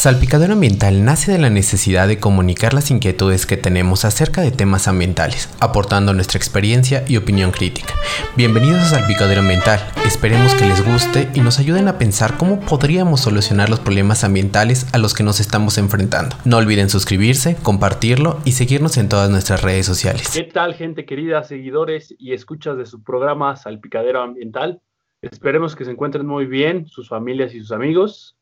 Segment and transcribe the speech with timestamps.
[0.00, 4.88] Salpicadero Ambiental nace de la necesidad de comunicar las inquietudes que tenemos acerca de temas
[4.88, 7.92] ambientales, aportando nuestra experiencia y opinión crítica.
[8.34, 13.20] Bienvenidos a Salpicadero Ambiental, esperemos que les guste y nos ayuden a pensar cómo podríamos
[13.20, 16.34] solucionar los problemas ambientales a los que nos estamos enfrentando.
[16.46, 20.30] No olviden suscribirse, compartirlo y seguirnos en todas nuestras redes sociales.
[20.32, 24.80] ¿Qué tal gente querida, seguidores y escuchas de su programa Salpicadero Ambiental?
[25.20, 28.38] Esperemos que se encuentren muy bien, sus familias y sus amigos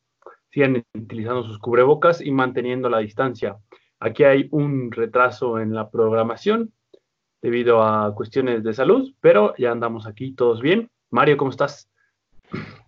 [0.59, 3.58] sigan utilizando sus cubrebocas y manteniendo la distancia.
[4.00, 6.72] Aquí hay un retraso en la programación
[7.40, 10.90] debido a cuestiones de salud, pero ya andamos aquí todos bien.
[11.11, 11.89] Mario, ¿cómo estás?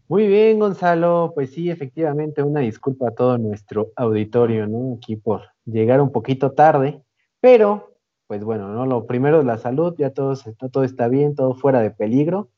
[0.09, 1.31] Muy bien, Gonzalo.
[1.33, 4.97] Pues sí, efectivamente, una disculpa a todo nuestro auditorio, ¿no?
[4.97, 7.01] Aquí por llegar un poquito tarde,
[7.41, 7.95] pero,
[8.27, 8.85] pues bueno, ¿no?
[8.85, 10.35] Lo primero es la salud, ya todo,
[10.73, 12.51] todo está bien, todo fuera de peligro.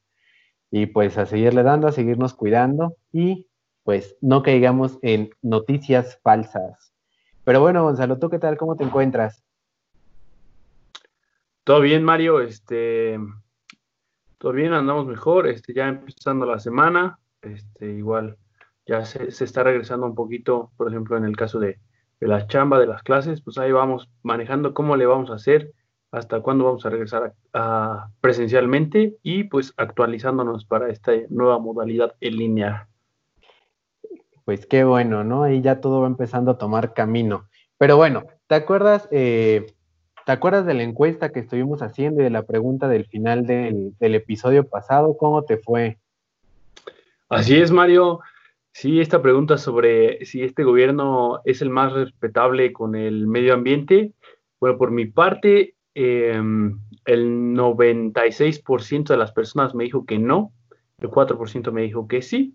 [0.70, 3.46] Y pues a seguirle dando, a seguirnos cuidando y
[3.84, 6.92] pues no caigamos en noticias falsas.
[7.44, 8.56] Pero bueno, Gonzalo, ¿tú qué tal?
[8.56, 9.42] ¿Cómo te encuentras?
[11.64, 13.18] Todo bien, Mario, este,
[14.38, 18.36] todo bien, andamos mejor, este, ya empezando la semana, este, igual
[18.86, 21.78] ya se, está regresando un poquito, por ejemplo, en el caso de,
[22.18, 25.72] la chamba, de las clases, pues ahí vamos manejando cómo le vamos a hacer,
[26.12, 27.34] hasta cuándo vamos a regresar
[28.20, 32.88] presencialmente y pues actualizándonos para esta nueva modalidad en línea
[34.44, 35.44] pues qué bueno, ¿no?
[35.44, 37.48] Ahí ya todo va empezando a tomar camino.
[37.78, 39.66] Pero bueno, ¿te acuerdas, eh,
[40.24, 43.94] ¿te acuerdas de la encuesta que estuvimos haciendo y de la pregunta del final del,
[44.00, 45.16] episodio pasado?
[45.16, 45.98] ¿Cómo te fue?
[47.28, 48.20] Así es, Mario.
[48.72, 54.12] Sí, esta pregunta sobre si este gobierno es el más respetable con el medio ambiente.
[54.60, 60.52] Bueno, por mi parte, em, el 96% de las personas me dijo que no,
[60.98, 62.54] el 4% me dijo que sí.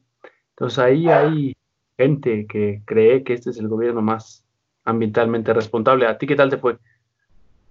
[0.52, 1.54] Entonces ahí hay
[1.98, 4.46] gente que cree que este es el gobierno más
[4.86, 6.08] ambientalmente responsable.
[6.08, 6.78] ¿A ti qué tal te fue?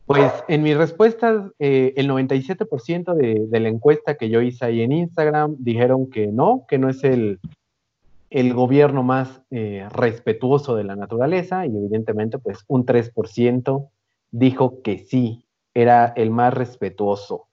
[0.06, 4.92] Pues en mi respuesta, eh, el 97% de, la encuesta que yo hice ahí en
[4.92, 7.40] Instagram dijeron que no, que no es el,
[8.30, 13.88] el gobierno más eh, respetuoso de la naturaleza y evidentemente pues un 3%
[14.30, 17.48] dijo que sí, era el más respetuoso.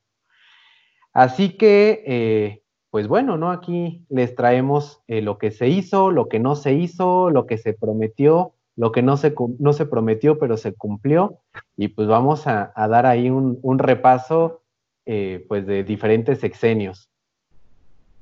[1.11, 2.62] Así que eh,
[2.93, 3.49] pues bueno, ¿no?
[3.49, 7.57] Aquí les traemos eh, lo que se hizo, lo que no se hizo, lo que
[7.57, 11.39] se prometió, lo que no se, no se prometió, pero se cumplió.
[11.75, 14.61] Y pues vamos a, dar ahí un, repaso
[15.07, 17.09] eh, pues de diferentes sexenios.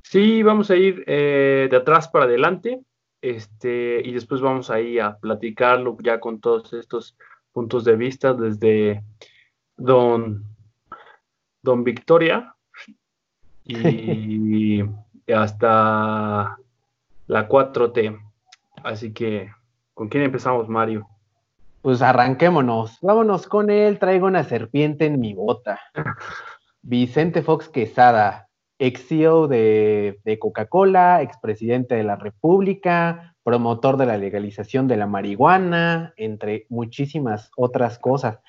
[0.03, 2.79] Sí, vamos a ir eh, de atrás para adelante
[3.21, 7.17] este, y después vamos ahí a platicarlo ya con todos estos
[7.51, 9.03] puntos de vista desde
[9.75, 10.45] don,
[11.61, 12.55] don Victoria,
[13.65, 14.83] y
[15.33, 16.57] hasta
[17.27, 18.19] la 4T.
[18.83, 19.51] Así que,
[19.93, 21.07] ¿con quién empezamos, Mario?
[21.81, 22.99] Pues arranquémonos.
[23.01, 23.99] Vámonos con él.
[23.99, 25.79] Traigo una serpiente en mi bota.
[26.81, 34.17] Vicente Fox Quesada, ex CEO de, de Coca-Cola, expresidente de la República, promotor de la
[34.17, 38.39] legalización de la marihuana, entre muchísimas otras cosas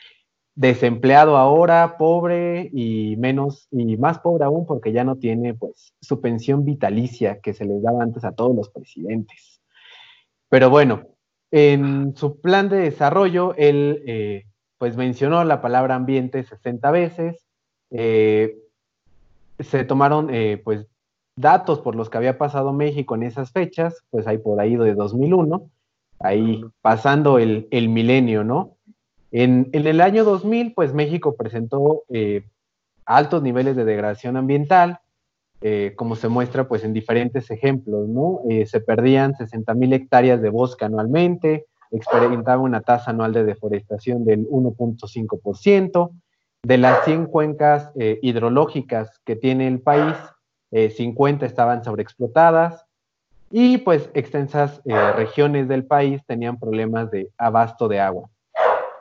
[0.55, 6.21] desempleado ahora, pobre y menos y más pobre aún porque ya no tiene pues su
[6.21, 9.61] pensión vitalicia que se les daba antes a todos los presidentes.
[10.49, 11.05] Pero bueno,
[11.51, 14.45] en su plan de desarrollo él eh,
[14.79, 17.47] pues mencionó la palabra ambiente 60 veces,
[17.91, 18.59] eh,
[19.59, 20.87] se tomaron eh, pues
[21.37, 24.95] datos por los que había pasado México en esas fechas, pues ahí por ahí de
[24.95, 25.71] 2001,
[26.19, 28.77] ahí pasando el, el milenio, ¿no?
[29.33, 32.45] En, el año 2000, pues México presentó eh,
[33.07, 35.01] altos niveles de degradación ambiental,
[35.63, 38.41] eh, como se muestra pues en diferentes ejemplos, ¿no?
[38.51, 44.27] Eh, se perdían 60 mil hectáreas de bosque anualmente, experimentaba una tasa anual de deforestación
[44.27, 46.11] del 1.5%,
[46.63, 50.15] de las 100 cuencas hidrológicas que tiene el país,
[50.71, 52.87] 50 estaban sobreexplotadas,
[53.51, 58.32] y pues extensas regiones del país tenían problemas de abasto de agua.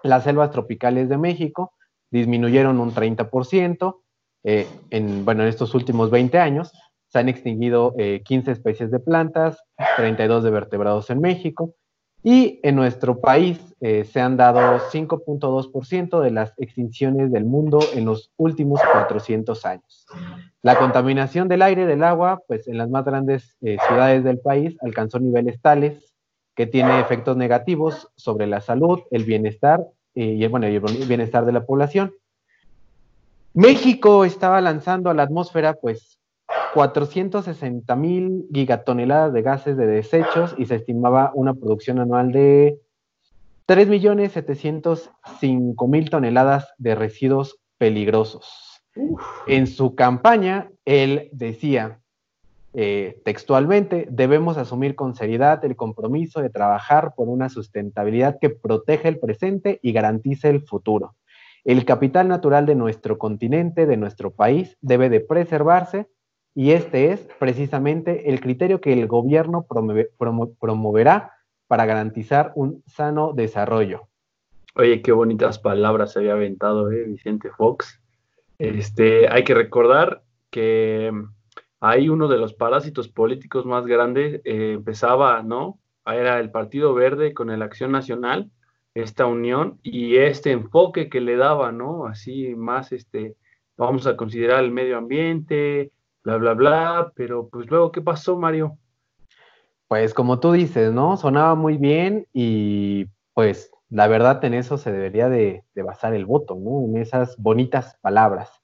[0.03, 1.74] Las selvas tropicales de México
[2.12, 3.95] disminuyeron un 30%
[4.44, 6.71] eh, en, bueno, en estos últimos 20 años.
[7.09, 7.94] Se han extinguido
[8.24, 9.62] 15 eh, especies de plantas,
[9.98, 11.75] 32 de vertebrados en México
[12.24, 18.06] y en nuestro país eh, se han dado 5.2% de las extinciones del mundo en
[18.06, 20.06] los últimos 400 años.
[20.62, 25.19] La contaminación del aire del agua, pues en las más grandes ciudades del país alcanzó
[25.19, 26.10] niveles tales
[26.56, 31.53] que tiene efectos negativos sobre la salud, el bienestar eh, y, bueno, el bienestar de
[31.53, 32.13] la población.
[33.53, 36.19] México estaba lanzando a la atmósfera, pues,
[36.74, 42.80] 460 mil gigatoneladas de gases de desechos y se estimaba una producción anual de
[43.68, 48.81] 3.705.000 toneladas de residuos peligrosos.
[49.47, 52.00] En su campaña, él decía
[52.73, 59.09] eh, textualmente, debemos asumir con seriedad el compromiso de trabajar por una sustentabilidad que proteja
[59.09, 61.15] el presente y garantice el futuro.
[61.63, 66.07] El capital natural de nuestro continente, de nuestro país, debe de preservarse
[66.56, 69.65] y este es precisamente el criterio que el gobierno
[70.59, 71.33] promoverá
[71.68, 74.07] para garantizar un sano desarrollo.
[74.75, 77.03] Oye, qué bonitas palabras se había aventado ¿eh?
[77.03, 78.01] Vicente Fox.
[78.57, 81.12] Este, hay que recordar que
[81.81, 85.80] hay uno de los parásitos políticos más grandes, eh, empezaba, ¿no?
[86.06, 88.50] Era el Partido Verde con el Acción Nacional,
[88.94, 92.06] esta unión y este enfoque que le daba, ¿no?
[92.06, 93.36] Así más, este,
[93.78, 95.92] vamos a considerar el medio ambiente,
[96.24, 98.78] bla, bla, bla, pero pues luego, ¿qué pasó, Mario?
[99.88, 101.18] Pues como tú dices, ¿no?
[101.18, 106.56] Sonaba muy bien y pues la verdad en eso se debería de, basar el voto,
[106.56, 106.86] ¿no?
[106.86, 108.60] En esas bonitas palabras.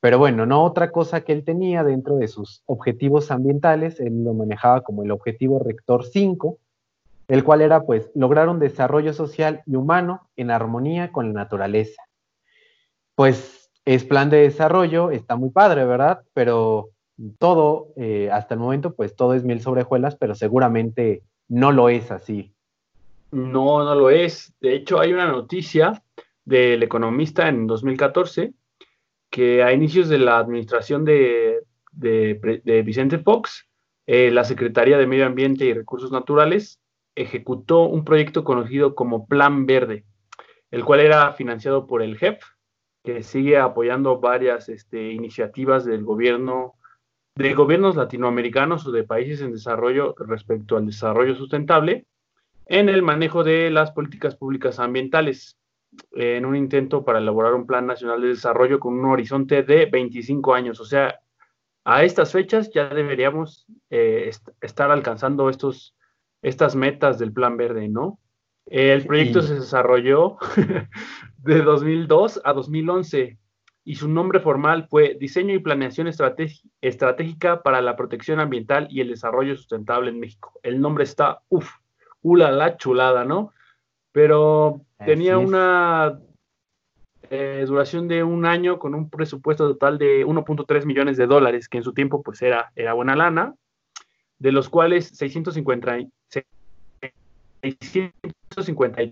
[0.00, 4.32] Pero bueno, no otra cosa que él tenía dentro de sus objetivos ambientales, él lo
[4.32, 6.58] manejaba como el objetivo rector 5,
[7.26, 12.02] el cual era pues lograr un desarrollo social y humano en armonía con la naturaleza.
[13.16, 16.20] Pues es plan de desarrollo, está muy padre, ¿verdad?
[16.32, 16.90] Pero
[17.38, 22.12] todo, eh, hasta el momento, pues todo es mil sobrejuelas, pero seguramente no lo es
[22.12, 22.52] así.
[23.32, 24.54] No, no lo es.
[24.60, 26.02] De hecho, hay una noticia
[26.44, 28.52] del economista en 2014
[29.30, 31.62] que a inicios de la administración de,
[32.84, 33.68] Vicente Fox,
[34.06, 36.80] eh, la Secretaría de Medio Ambiente y Recursos Naturales
[37.14, 40.04] ejecutó un proyecto conocido como Plan Verde,
[40.70, 42.40] el cual era financiado por el JEP,
[43.04, 46.74] que sigue apoyando varias este, iniciativas del gobierno
[47.34, 52.04] de gobiernos latinoamericanos o de países en desarrollo respecto al desarrollo sustentable
[52.66, 55.56] en el manejo de las políticas públicas ambientales,
[56.12, 60.54] en un intento para elaborar un plan nacional de desarrollo con un horizonte de 25
[60.54, 60.80] años.
[60.80, 61.20] O sea,
[61.84, 64.30] a estas fechas ya deberíamos eh,
[64.60, 65.96] estar alcanzando estos,
[66.42, 68.18] estas metas del Plan Verde, ¿no?
[68.66, 70.36] El proyecto se desarrolló
[71.38, 73.38] de 2002 a 2011
[73.84, 76.08] y su nombre formal fue Diseño y Planeación
[76.82, 80.60] Estratégica para la Protección Ambiental y el Desarrollo Sustentable en México.
[80.62, 81.70] El nombre está, uff,
[82.20, 83.54] ula la chulada, ¿no?
[84.12, 86.20] Pero tenía una
[87.30, 91.78] eh, duración de un año con un presupuesto total de 1.3 millones de dólares, que
[91.78, 93.54] en su tiempo pues era, era buena lana,
[94.38, 95.98] de los cuales 650,
[97.60, 99.02] 650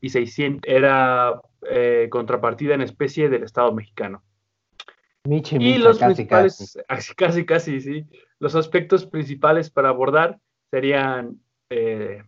[0.00, 1.40] y 600 era
[1.70, 4.22] eh, contrapartida en especie del Estado mexicano.
[5.24, 6.78] y los casi, principales,
[7.16, 7.44] casi.
[7.44, 8.06] casi, sí.
[8.38, 10.38] Los aspectos principales para abordar
[10.70, 11.40] serían
[11.70, 12.22] eh,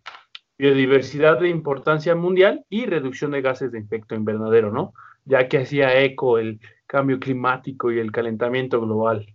[0.58, 4.92] biodiversidad de importancia mundial y reducción de gases de efecto invernadero, ¿no?
[5.24, 9.26] Ya que hacía eco el cambio climático y el calentamiento global.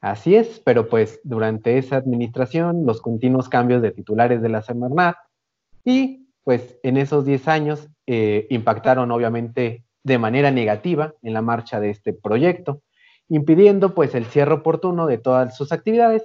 [0.00, 5.16] Así es, pero pues durante esa administración, los continuos cambios de titulares de la Semarnat
[5.84, 11.80] y pues en esos 10 años eh, impactaron obviamente de manera negativa en la marcha
[11.80, 12.82] de este proyecto,
[13.28, 16.24] impidiendo pues el cierre oportuno de todas sus actividades,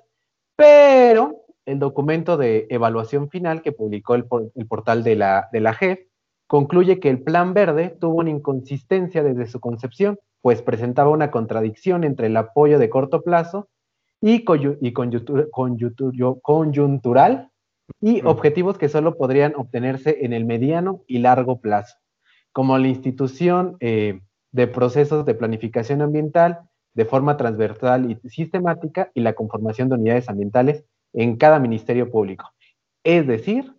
[0.56, 6.00] pero el documento de evaluación final que publicó el, portal de la, de la JEF
[6.48, 12.04] concluye que el Plan Verde tuvo una inconsistencia desde su concepción, pues presentaba una contradicción
[12.04, 13.70] entre el apoyo de corto plazo
[14.22, 14.44] y,
[14.82, 14.94] y
[16.42, 17.50] coyuntural
[18.00, 21.98] y objetivos que solo podrían obtenerse en el mediano y largo plazo,
[22.52, 26.60] como la institución eh, de procesos de planificación ambiental
[26.94, 32.52] de forma transversal y sistemática y la conformación de unidades ambientales en cada ministerio público.
[33.04, 33.74] Es decir,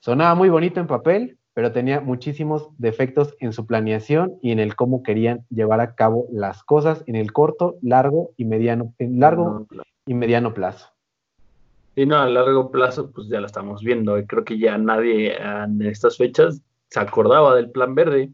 [0.00, 4.76] sonaba muy bonito en papel, pero tenía muchísimos defectos en su planeación y en el
[4.76, 9.66] cómo querían llevar a cabo las cosas en el corto, largo y mediano, en largo
[10.04, 10.90] y mediano plazo.
[11.94, 14.22] Y no, a largo plazo, pues ya lo estamos viendo.
[14.26, 18.30] Creo que ya nadie en estas fechas se acordaba del plan verde.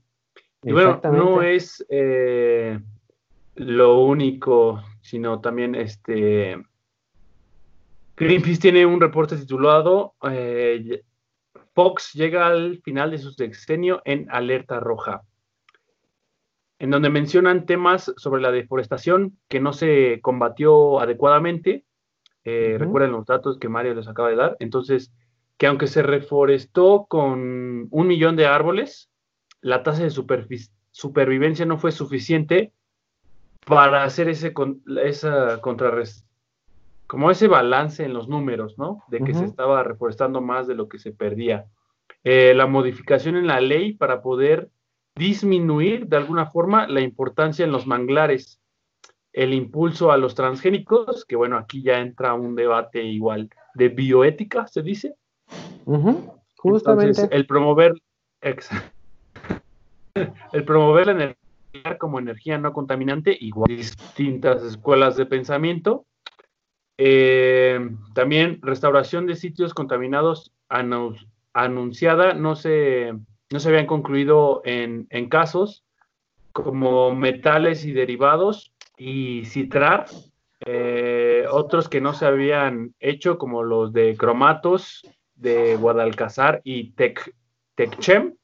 [0.64, 2.80] Y bueno, no es eh,
[3.54, 6.60] lo único, sino también este.
[8.16, 11.02] Greenpeace tiene un reporte titulado eh,
[11.74, 15.22] Fox llega al final de su sexenio en alerta roja,
[16.78, 21.84] en donde mencionan temas sobre la deforestación que no se combatió adecuadamente
[22.44, 24.56] eh, recuerden los datos que Mario les acaba de dar.
[24.58, 25.12] Entonces,
[25.58, 29.10] que aunque se reforestó con un millón de árboles,
[29.60, 32.72] la tasa de supervivencia no fue suficiente
[33.64, 34.52] para hacer ese,
[35.04, 35.60] esa
[37.12, 39.04] como ese balance en los números, ¿no?
[39.08, 41.66] De que se estaba reforestando más de lo que se perdía.
[42.24, 44.70] Eh, la modificación en la ley para poder
[45.14, 48.62] disminuir de alguna forma la importancia en los manglares,
[49.34, 54.66] el impulso a los transgénicos, que bueno, aquí ya entra un debate igual de bioética,
[54.66, 55.14] se dice.
[56.56, 57.28] Justamente.
[57.30, 57.92] el promover,
[60.54, 66.06] el promover la energía como energía no contaminante, igual distintas escuelas de pensamiento.
[67.04, 67.80] Eh,
[68.14, 73.12] también restauración de sitios contaminados anunciada, no se,
[73.50, 75.82] no se habían concluido en, casos
[76.52, 80.06] como metales y derivados y citrar,
[80.64, 85.02] eh, otros que no se habían hecho como los de cromatos
[85.34, 87.34] de Guadalcazar y Tec,
[87.74, 88.34] Techchem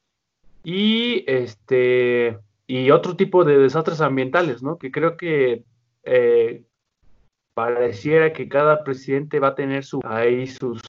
[0.65, 2.37] y este
[2.67, 4.77] y otro tipo de desastres ambientales, ¿no?
[4.77, 5.63] Que creo que
[6.03, 6.63] eh,
[7.53, 10.79] pareciera que cada presidente va a tener su, ahí su,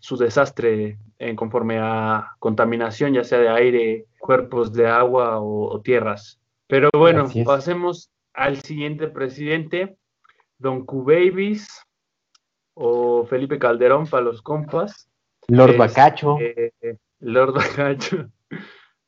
[0.00, 6.40] su, desastre en conforme a contaminación, ya sea de aire, cuerpos de agua o, tierras.
[6.66, 9.96] Pero bueno, pasemos al siguiente presidente,
[10.58, 11.66] Don Cubavis
[12.74, 15.08] o Felipe Calderón para los compas.
[15.48, 16.38] Lord Bacacho.
[16.38, 18.28] Este, Lord Bacacho.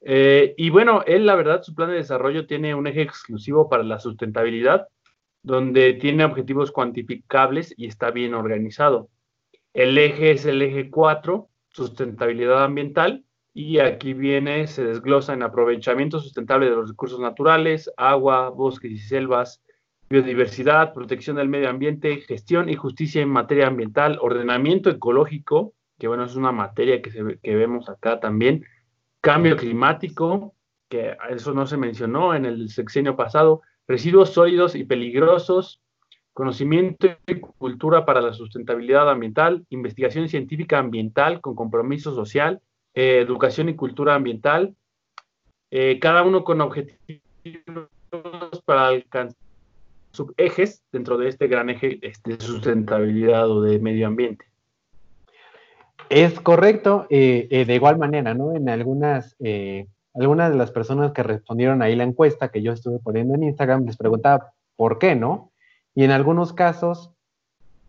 [0.02, 3.82] Eh, y bueno, él, la verdad, su plan de desarrollo tiene un eje exclusivo para
[3.82, 4.88] la sustentabilidad,
[5.42, 9.08] donde tiene objetivos cuantificables y está bien organizado.
[9.72, 16.20] El eje es el eje 4, sustentabilidad ambiental, y aquí viene, se desglosa en aprovechamiento
[16.20, 19.62] sustentable de los recursos naturales, agua, bosques y selvas,
[20.08, 26.24] biodiversidad, protección del medio ambiente, gestión y justicia en materia ambiental, ordenamiento ecológico, que bueno,
[26.24, 28.64] es una materia que, se, que vemos acá también,
[29.20, 30.54] cambio climático,
[30.88, 35.80] que eso no se mencionó en el sexenio pasado, residuos sólidos y peligrosos,
[36.32, 42.60] conocimiento y cultura para la sustentabilidad ambiental, investigación científica ambiental con compromiso social,
[42.94, 44.76] eh, educación y cultura ambiental,
[45.72, 47.88] eh, cada uno con objetivos
[48.64, 49.36] para alcanzar
[50.12, 54.44] subejes dentro de este gran eje este, de sustentabilidad o de medio ambiente.
[56.08, 58.54] Es correcto, eh, de igual manera, ¿no?
[58.54, 59.36] En algunas,
[60.14, 63.86] algunas de las personas que respondieron ahí la encuesta que yo estuve poniendo en Instagram,
[63.86, 65.52] les preguntaba por qué, ¿no?
[65.94, 67.12] Y en algunos casos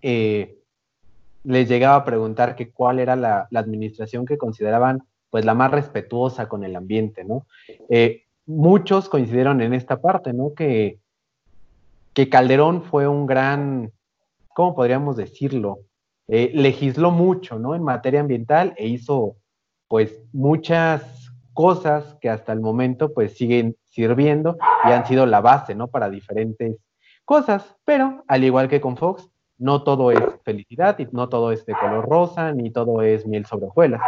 [0.01, 6.49] les llegaba a preguntar que cuál era la, administración que consideraban pues la más respetuosa
[6.49, 7.45] con el ambiente, ¿no?
[8.45, 10.53] muchos coincidieron en esta parte, ¿no?
[10.53, 10.99] Que,
[12.13, 13.91] que Calderón fue un gran,
[14.53, 15.79] ¿cómo podríamos decirlo?
[16.27, 17.75] Eh, legisló mucho, ¿no?
[17.75, 19.35] En materia ambiental e hizo,
[19.87, 21.20] pues, muchas
[21.53, 25.87] cosas que hasta el momento, pues, siguen sirviendo y han sido la base, ¿no?
[25.87, 26.77] Para diferentes
[27.25, 31.65] cosas, pero al igual que con Fox, no todo es felicidad y no todo es
[31.65, 34.01] de color rosa, ni todo es miel sobre hojuelas.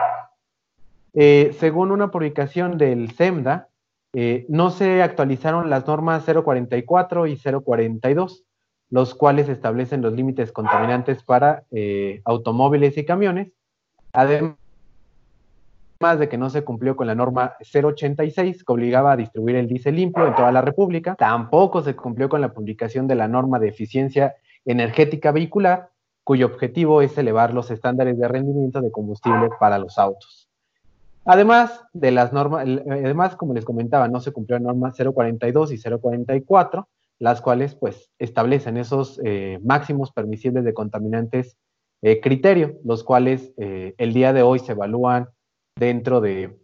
[1.13, 3.69] Eh, según una publicación del SEMDA,
[4.13, 8.45] eh, no se actualizaron las normas 044 y 042
[8.93, 13.51] los cuales establecen los límites contaminantes para eh, automóviles y camiones.
[14.11, 14.53] Además
[16.11, 19.95] de que no se cumplió con la norma 086 que obligaba a distribuir el diésel
[19.95, 23.69] limpio en toda la República, tampoco se cumplió con la publicación de la norma de
[23.69, 25.89] eficiencia energética vehicular,
[26.23, 30.49] cuyo objetivo es elevar los estándares de rendimiento de combustible para los autos.
[31.25, 35.79] Además de las normas, además, como les comentaba, no se cumplió la norma 042 y
[35.79, 36.87] 044,
[37.19, 41.57] las cuales pues establecen esos eh, máximos permisibles de contaminantes
[42.01, 45.29] eh, criterio, los cuales eh, el día de hoy se evalúan
[45.75, 46.57] dentro de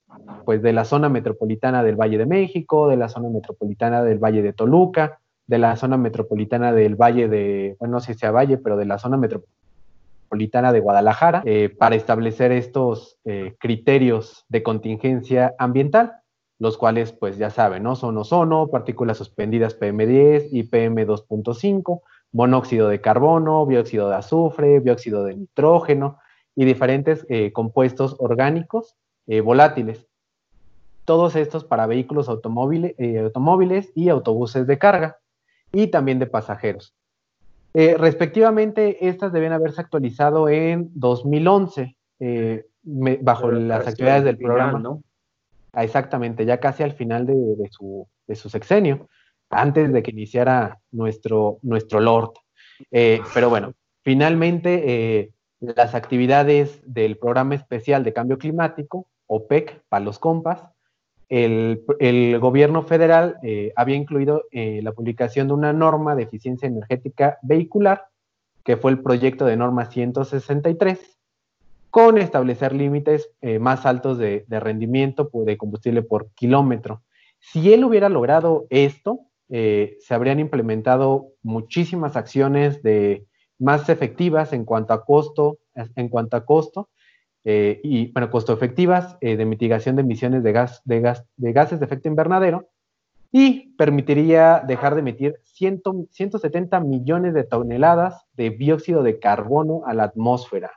[0.45, 4.41] pues de la zona metropolitana del Valle de México, de la zona metropolitana del Valle
[4.41, 8.57] de Toluca, de la zona metropolitana del Valle de, bueno, no sé si sea Valle,
[8.57, 11.43] pero de la zona metropolitana de Guadalajara,
[11.77, 13.17] para establecer estos
[13.59, 16.19] criterios de contingencia ambiental
[16.59, 17.95] los cuales pues ya saben, ¿no?
[17.95, 22.01] Son ozono, partículas suspendidas PM10 y PM2.5,
[22.33, 26.19] monóxido de carbono, dióxido de azufre, dióxido de nitrógeno
[26.59, 28.97] y diferentes eh, compuestos orgánicos
[29.27, 30.05] eh, volátiles.
[31.05, 35.19] Todos estos para vehículos automóviles, eh, automóviles y autobuses de carga
[35.71, 36.93] y también de pasajeros.
[37.73, 41.95] respectivamente, estas deben haberse actualizado en 2011
[43.21, 44.79] bajo las actividades del programa.
[44.79, 45.01] ¿no?
[45.73, 49.07] exactamente, ya casi al final de, su, sexenio,
[49.49, 52.33] antes de que iniciara nuestro, nuestro Lord.
[52.91, 54.71] Eh, pero bueno, finalmente
[55.19, 60.63] eh, las actividades del Programa Especial de Cambio Climático, OPEC, para los compas,
[61.29, 67.37] el, gobierno federal eh, había incluido eh, la publicación de una norma de eficiencia energética
[67.43, 68.05] vehicular,
[68.63, 71.19] que fue el proyecto de norma 163,
[71.91, 77.03] con establecer límites eh, más altos de, rendimiento de combustible por kilómetro.
[77.39, 83.25] Si él hubiera logrado esto, se habrían implementado muchísimas acciones de,
[83.59, 85.59] más efectivas en cuanto a costo,
[85.95, 86.89] en cuanto a costo
[87.45, 91.53] eh, y, bueno, costo efectivas eh, de mitigación de emisiones de, gas, de, gas, de
[91.53, 92.69] gases de efecto invernadero
[93.31, 100.03] y permitiría dejar de emitir 170 millones de toneladas de dióxido de carbono a la
[100.03, 100.71] atmósfera.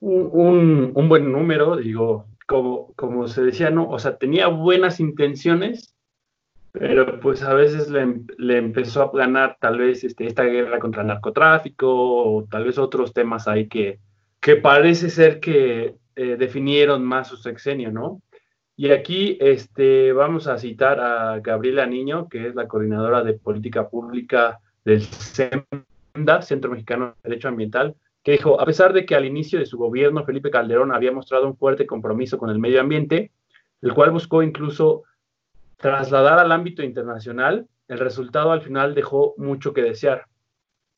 [0.00, 3.88] Un, buen número, digo, como, como se decía, ¿no?
[3.88, 5.94] O sea, tenía buenas intenciones,
[6.72, 11.02] pero pues a veces le, le, empezó a ganar tal vez este, esta guerra contra
[11.02, 13.98] el narcotráfico o tal vez otros temas ahí que,
[14.40, 18.22] que parece ser que eh, definieron más su sexenio, ¿no?
[18.74, 23.88] Y aquí este, vamos a citar a Gabriela Niño, que es la coordinadora de política
[23.88, 29.26] pública del CEMDA, Centro Mexicano de Derecho Ambiental, que dijo, a pesar de que al
[29.26, 33.30] inicio de su gobierno Felipe Calderón había mostrado un fuerte compromiso con el medio ambiente,
[33.82, 35.04] el cual buscó incluso
[35.82, 40.26] trasladar al ámbito internacional, el resultado al final dejó mucho que desear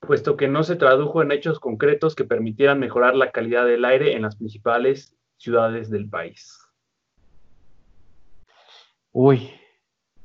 [0.04, 4.14] puesto que no se tradujo en hechos concretos que permitieran mejorar la calidad del aire
[4.14, 6.60] en las principales ciudades del país.
[9.12, 9.50] Uy,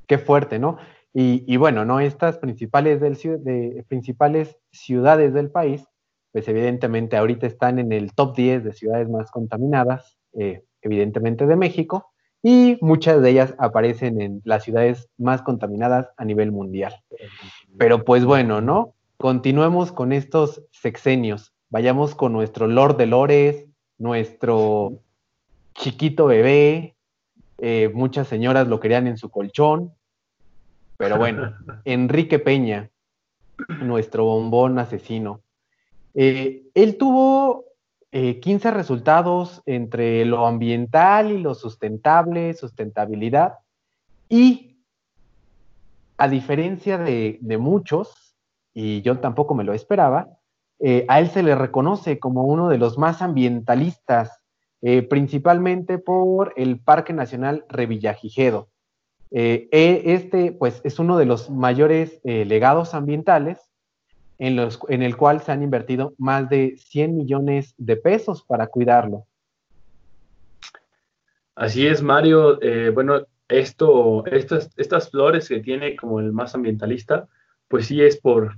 [0.05, 0.77] qué fuerte, ¿no?
[1.13, 1.99] Y, bueno, ¿no?
[1.99, 5.85] Estas principales, del, de, principales ciudades del país,
[6.31, 11.55] pues evidentemente ahorita están en el top 10 de ciudades más contaminadas, eh, evidentemente de
[11.55, 12.08] México,
[12.41, 16.95] y muchas de ellas aparecen en las ciudades más contaminadas a nivel mundial.
[17.77, 18.93] Pero pues bueno, ¿no?
[19.19, 21.53] continuemos con estos sexenios.
[21.69, 23.65] Vayamos con nuestro Lord de Lores,
[23.97, 25.01] nuestro
[25.75, 26.95] chiquito bebé.
[27.57, 29.91] Eh, muchas señoras lo querían en su colchón.
[30.95, 31.53] Pero bueno,
[31.85, 32.89] Enrique Peña,
[33.81, 35.41] nuestro bombón asesino.
[36.13, 37.65] Eh, él tuvo
[38.11, 43.59] 15 eh, resultados entre lo ambiental y lo sustentable, sustentabilidad.
[44.27, 44.77] Y
[46.17, 48.35] a diferencia de, muchos,
[48.73, 50.27] y yo tampoco me lo esperaba,
[50.79, 54.41] eh, a él se le reconoce como uno de los más ambientalistas,
[54.81, 58.69] eh, principalmente por el Parque Nacional Revillagigedo.
[59.31, 63.68] E, este, pues, es uno de los mayores legados ambientales
[64.39, 68.67] en, los, en el cual se han invertido más de 100 millones de pesos para
[68.67, 69.25] cuidarlo.
[71.55, 72.57] Así es, Mario.
[72.93, 77.27] bueno, esto, estas, estas flores que tiene como el más ambientalista,
[77.67, 78.55] pues sí es por,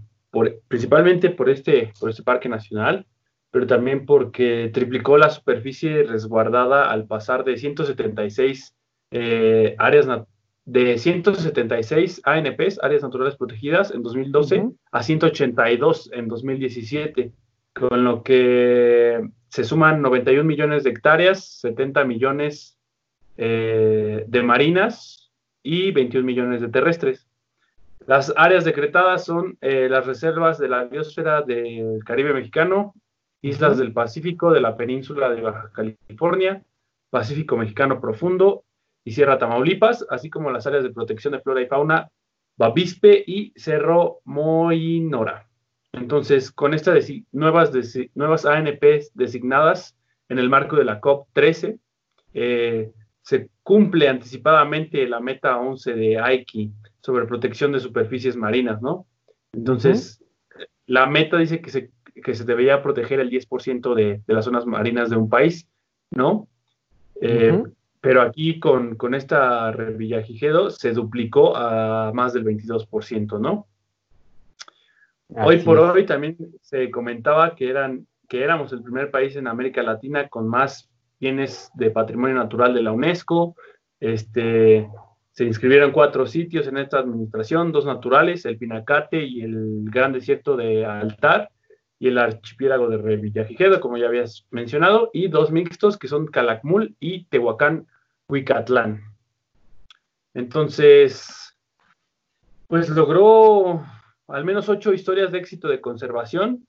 [0.67, 3.07] principalmente por este, por este parque nacional,
[3.51, 8.75] pero también porque triplicó la superficie resguardada al pasar de 176
[9.11, 10.07] eh, áreas
[10.65, 17.33] de 176 ANPs, áreas naturales protegidas, en 2012 a 182 en 2017,
[17.73, 22.77] con lo que se suman 91 millones de hectáreas, 70 millones
[23.37, 25.31] eh, de marinas
[25.63, 27.27] y 21 millones de terrestres.
[28.07, 32.93] Las áreas decretadas son eh, las reservas de la biosfera del Caribe mexicano,
[33.41, 36.63] islas del Pacífico, de la península de Baja California,
[37.09, 38.63] Pacífico mexicano profundo
[39.03, 42.09] y Sierra Tamaulipas, así como las áreas de protección de flora y fauna
[42.57, 45.47] Bavispe y Cerro Moinora.
[45.93, 47.71] Entonces, con estas nuevas,
[48.15, 49.97] nuevas ANPs designadas
[50.29, 51.79] en el marco de la COP13,
[52.33, 59.05] eh, se cumple anticipadamente la meta 11 de AIKI sobre protección de superficies marinas, ¿no?
[59.53, 60.23] Entonces,
[60.85, 61.91] la meta dice que se,
[62.23, 65.67] que se debería proteger el 10% de, de, las zonas marinas de un país,
[66.09, 66.47] ¿no?
[67.19, 67.63] Eh,
[68.01, 73.67] pero aquí con, con esta Revillagigedo se duplicó a más del 22%, ¿no?
[75.29, 79.81] hoy por hoy también se comentaba que, eran, que éramos el primer país en América
[79.81, 83.55] Latina con más bienes de patrimonio natural de la UNESCO.
[83.99, 84.89] Este,
[85.31, 90.57] se inscribieron cuatro sitios en esta administración, dos naturales, el Pinacate y el Gran Desierto
[90.57, 91.49] de Altar
[92.01, 96.95] y el archipiélago de Revillagigedo, como ya habías mencionado, y dos mixtos que son Calakmul
[96.99, 97.85] y Tehuacán
[98.27, 99.03] Huicatlán.
[100.33, 101.55] Entonces,
[102.65, 103.85] pues logró
[104.27, 106.65] al menos ocho historias de éxito de conservación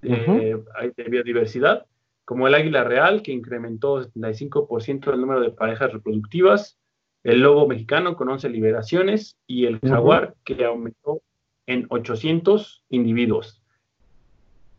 [0.00, 0.60] de,
[0.96, 1.86] de biodiversidad,
[2.24, 6.76] como el águila real, que incrementó 75% el número de parejas reproductivas,
[7.22, 11.22] el lobo mexicano con 11 liberaciones y el jaguar que aumentó
[11.68, 13.61] en 800 individuos.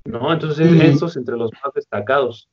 [0.06, 0.34] ¿No?
[0.34, 2.50] Entonces, esos entre los más destacados.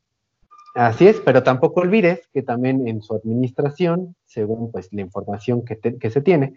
[0.75, 6.11] Así es, pero tampoco olvides que también en su administración, según pues la información que,
[6.11, 6.55] se tiene,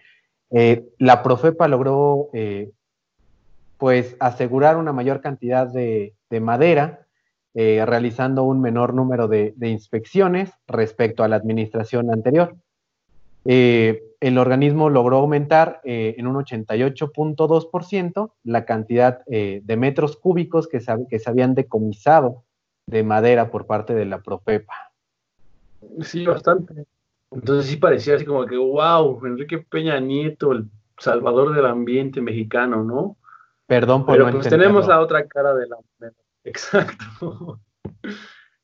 [0.51, 2.69] eh, la Profepa logró eh,
[3.77, 7.07] pues asegurar una mayor cantidad de, madera,
[7.55, 12.55] eh, realizando un menor número de, inspecciones respecto a la administración anterior.
[13.45, 20.79] El organismo logró aumentar en un 88.2% la cantidad de metros cúbicos que
[21.09, 22.43] que se habían decomisado
[22.87, 24.91] de madera por parte de la Profepa.
[26.01, 26.85] Sí, bastante.
[27.31, 32.83] Entonces sí parecía así como que, wow, Enrique Peña Nieto, el salvador del ambiente mexicano,
[32.83, 33.17] ¿no?
[33.65, 35.77] Perdón por Pero pues tenemos la otra cara de la.
[36.43, 37.59] Exacto.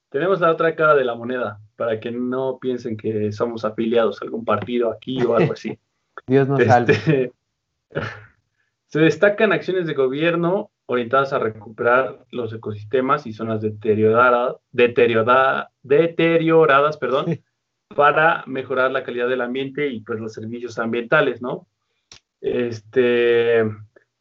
[0.09, 4.25] Tenemos la otra cara de la moneda, para que no piensen que somos afiliados a
[4.25, 5.77] algún partido aquí o algo así.
[6.27, 6.93] Dios nos salve.
[6.93, 7.31] Este,
[8.87, 15.67] se destacan acciones de gobierno orientadas a recuperar los ecosistemas y zonas deterioradas, deterioradas
[16.97, 17.39] perdón,
[17.95, 21.67] para mejorar la calidad del ambiente y pues los servicios ambientales, ¿no?
[22.41, 23.63] Este,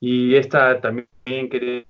[0.00, 1.84] y esta también quería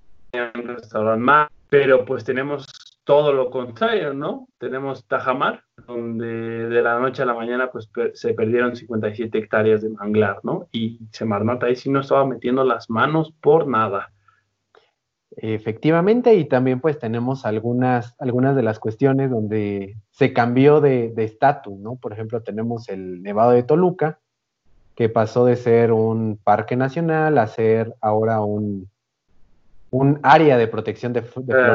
[0.54, 2.64] restaurar más, pero pues tenemos
[3.08, 4.48] todo lo contrario, ¿no?
[4.58, 9.88] Tenemos Tajamar, donde de la noche a la mañana pues se perdieron 57 hectáreas de
[9.88, 10.68] manglar, ¿no?
[10.72, 14.12] Y Semarnat ahí sí no estaba metiendo las manos por nada.
[15.38, 21.78] Efectivamente, y también pues tenemos algunas, algunas de las cuestiones donde se cambió de estatus,
[21.78, 21.96] ¿no?
[21.96, 24.18] Por ejemplo, tenemos el Nevado de Toluca,
[24.94, 28.90] que pasó de ser un parque nacional a ser ahora un,
[29.90, 31.74] un área de protección de, de ah,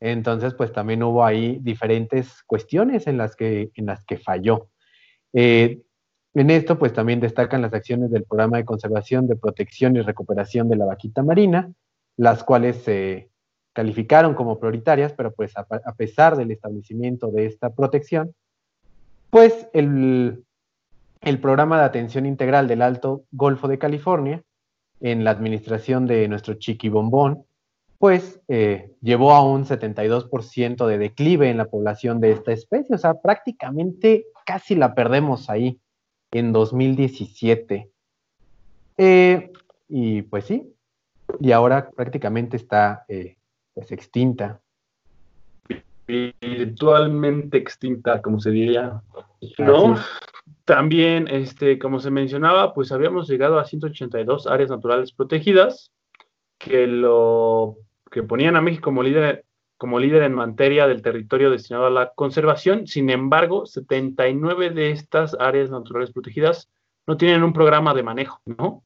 [0.00, 4.68] Entonces, pues también hubo ahí diferentes cuestiones en las que, en las que falló.
[5.32, 5.82] Eh,
[6.34, 10.68] en esto, pues también destacan las acciones del Programa de Conservación, de Protección y Recuperación
[10.68, 11.72] de la Vaquita Marina,
[12.16, 13.30] las cuales se
[13.72, 15.64] calificaron como prioritarias, pero pues a,
[15.96, 18.34] pesar del establecimiento de esta protección,
[19.30, 20.44] pues el,
[21.20, 24.42] el Programa de Atención Integral del Alto Golfo de California,
[25.00, 27.44] en la administración de nuestro Chiqui Bombón,
[27.98, 32.98] pues eh, llevó a un 72% de declive en la población de esta especie, o
[32.98, 35.80] sea, prácticamente casi la perdemos ahí
[36.32, 37.90] en 2017.
[38.96, 39.52] Eh,
[39.88, 40.74] y pues sí,
[41.40, 43.36] y ahora prácticamente está eh,
[43.72, 44.60] pues extinta.
[46.06, 49.00] Virtualmente extinta, como se diría.
[49.58, 49.96] ¿No?
[50.64, 55.93] También, este, como se mencionaba, pues habíamos llegado a 182 áreas naturales protegidas
[56.64, 57.76] que lo
[58.10, 59.44] que ponían a México como líder
[59.76, 62.86] como líder en materia del territorio destinado a la conservación.
[62.86, 66.70] Sin embargo, 79 de estas áreas naturales protegidas
[67.06, 68.82] no tienen un programa de manejo, ¿no?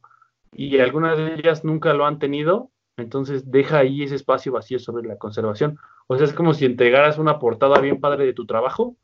[0.53, 5.07] Y algunas de ellas nunca lo han tenido, entonces deja ahí ese espacio vacío sobre
[5.07, 5.79] la conservación.
[6.09, 8.97] O sea, es como si entregaras una portada bien padre de tu trabajo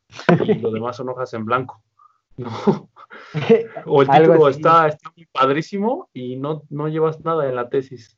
[0.43, 1.81] y lo demás son hojas en blanco.
[2.37, 2.49] ¿no?
[3.85, 8.17] O el título está, está muy padrísimo y no, no llevas nada en la tesis.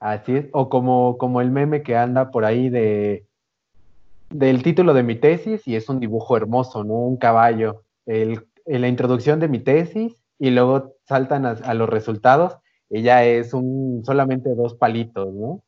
[0.00, 3.26] Así es, o como, como el meme que anda por ahí de
[4.30, 6.94] del título de mi tesis y es un dibujo hermoso, ¿no?
[6.94, 7.82] Un caballo.
[8.06, 12.56] El, en la introducción de mi tesis y luego saltan a, los resultados
[12.90, 15.62] y ya es un solamente dos palitos, ¿no?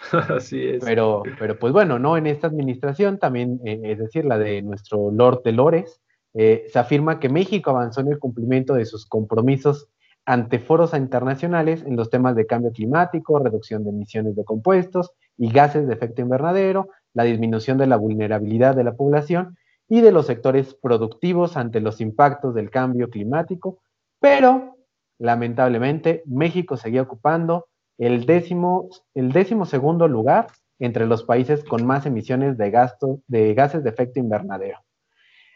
[0.36, 0.84] Así es.
[0.84, 2.16] Pero, pero pues bueno, ¿no?
[2.16, 6.00] En esta administración también, eh, es decir, la de nuestro Lord de Lores,
[6.34, 9.88] eh, se afirma que México avanzó en el cumplimiento de sus compromisos
[10.28, 15.50] ante foros internacionales en los temas de cambio climático, reducción de emisiones de compuestos y
[15.50, 19.56] gases de efecto invernadero, la disminución de la vulnerabilidad de la población
[19.88, 23.78] y de los sectores productivos ante los impactos del cambio climático,
[24.20, 24.76] pero
[25.18, 32.04] lamentablemente México seguía ocupando el décimo, el décimo segundo lugar entre los países con más
[32.04, 32.70] emisiones de,
[33.28, 34.78] de gases de efecto invernadero.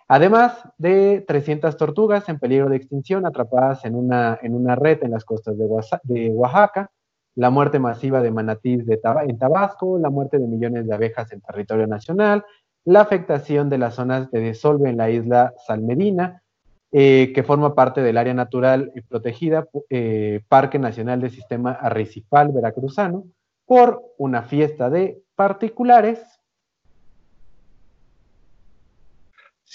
[0.09, 5.13] Además de 300 tortugas en peligro de extinción atrapadas en una, en una red en
[5.13, 6.91] las costas de, Oaxaca,
[7.35, 11.41] la muerte masiva de manatís de en Tabasco, la muerte de millones de abejas en
[11.41, 12.45] territorio nacional,
[12.85, 16.43] la afectación de las zonas de desolve en la isla Salmedina,
[16.91, 23.25] eh, que forma parte del área natural protegida eh, Parque Nacional del Sistema Arrecifal Veracruzano,
[23.65, 26.42] por una fiesta de particulares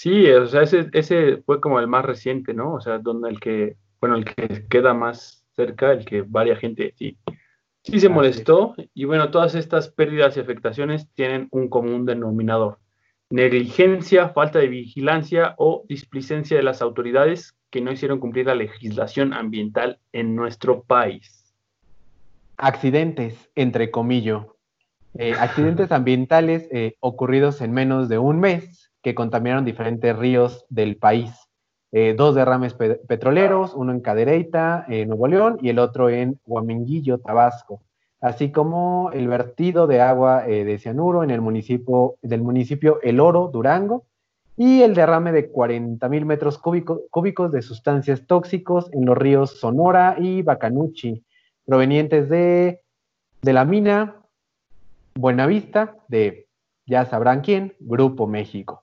[0.00, 2.74] Sí, o sea, ese, ese fue como el más reciente, ¿no?
[2.74, 6.94] O sea, donde el que, bueno, el que queda más cerca, el que varia gente
[6.96, 7.18] sí,
[7.82, 8.76] sí se molestó.
[8.94, 12.78] Y bueno, todas estas pérdidas y afectaciones tienen un común denominador.
[13.28, 19.32] Negligencia, falta de vigilancia o displicencia de las autoridades que no hicieron cumplir la legislación
[19.32, 21.52] ambiental en nuestro país.
[22.56, 24.46] Accidentes, entre comillas.
[25.14, 30.96] eh, accidentes ambientales eh, ocurridos en menos de un mes que contaminaron diferentes ríos del
[30.96, 31.30] país.
[31.92, 37.80] Eh, dos derrames petroleros, uno en Cadereyta, Nuevo León, y el otro en Huamenguillo, Tabasco,
[38.20, 43.48] así como el vertido de agua de cianuro en el municipio del municipio El Oro,
[43.50, 44.04] Durango,
[44.58, 50.16] y el derrame de 40 mil metros cúbicos de sustancias tóxicos en los ríos Sonora
[50.18, 51.24] y Bacanuchi,
[51.64, 52.80] provenientes de,
[53.40, 54.16] de la mina
[55.14, 56.48] Buenavista, de
[56.86, 58.82] ya sabrán quién, Grupo México,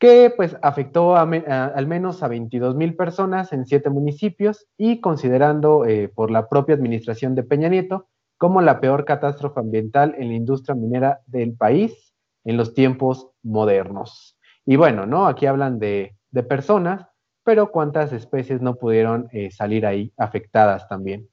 [0.00, 6.08] que pues afectó al menos a 22 mil personas en siete municipios y considerando eh,
[6.08, 8.08] por la propia administración de Peña Nieto
[8.38, 14.38] como la peor catástrofe ambiental en la industria minera del país en los tiempos modernos.
[14.64, 15.26] Y bueno, ¿no?
[15.26, 16.16] Aquí hablan de,
[16.48, 17.06] personas,
[17.44, 21.28] pero cuántas especies no pudieron eh, salir ahí afectadas también.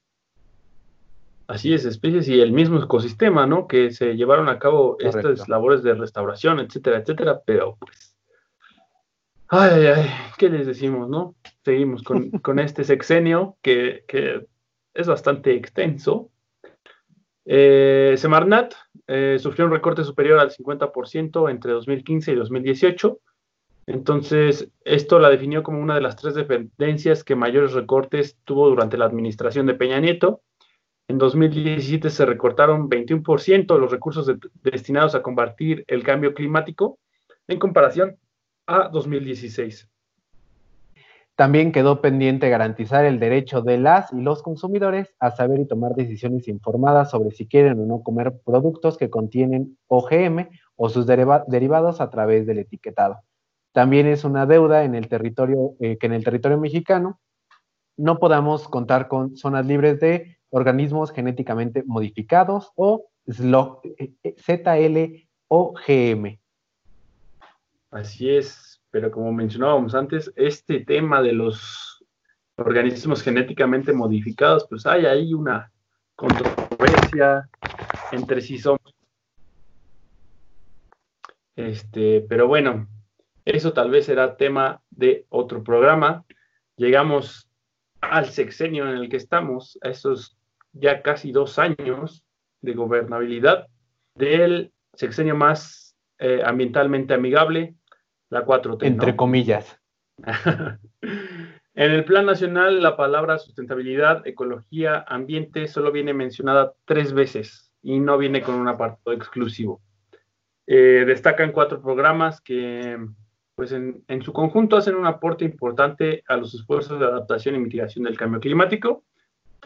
[1.48, 3.66] Así es, especies y el mismo ecosistema, ¿no?
[3.66, 8.17] Que se llevaron a cabo estas labores de restauración, etcétera, etcétera, pero pues.
[9.50, 11.36] Ay, ay, ay, ¿qué les decimos, no?
[11.64, 14.04] Seguimos con, este sexenio que,
[14.94, 16.32] es bastante extenso.
[17.46, 18.74] Eh, Semarnat
[19.08, 23.20] eh, sufrió un recorte superior al 50% entre 2015 y 2018.
[23.86, 28.98] Entonces, esto la definió como una de las tres dependencias que mayores recortes tuvo durante
[28.98, 30.42] la administración de Peña Nieto
[31.10, 34.30] en 2017 se recortaron 21% los recursos
[34.62, 37.00] destinados a combatir el cambio climático
[37.48, 38.18] en comparación
[38.68, 39.90] a 2016.
[41.36, 45.94] También quedó pendiente garantizar el derecho de las y los consumidores a saber y tomar
[45.94, 52.02] decisiones informadas sobre si quieren o no comer productos que contienen OGM o sus derivados
[52.02, 53.22] a través del etiquetado.
[53.72, 57.20] También es una deuda en el territorio, eh, que en el territorio mexicano
[57.98, 63.78] no podamos contar con zonas libres de organismos genéticamente modificados o ZLOGM.
[67.92, 72.04] Así es, pero como mencionábamos antes, este tema de los
[72.56, 75.72] organismos genéticamente modificados, pues hay ahí una
[76.16, 77.50] controversia
[78.12, 78.94] entre sí somos.
[81.56, 82.88] Este, pero bueno,
[83.46, 86.26] eso tal vez será tema de otro programa.
[86.76, 87.50] Llegamos
[88.02, 90.38] al sexenio en el que estamos, a esos
[90.74, 92.24] ya casi dos años
[92.62, 93.68] de gobernabilidad
[94.16, 95.87] del sexenio más
[96.20, 97.76] eh, ambientalmente amigable,
[98.30, 98.86] la 4T.
[98.86, 99.80] Entre comillas.
[100.24, 108.00] en el plan nacional, la palabra sustentabilidad, ecología, ambiente solo viene mencionada tres veces y
[108.00, 109.82] no viene con un apartado exclusivo.
[110.66, 112.98] Eh, destacan cuatro programas que,
[113.56, 117.60] pues en, en su conjunto, hacen un aporte importante a los esfuerzos de adaptación y
[117.60, 119.04] mitigación del cambio climático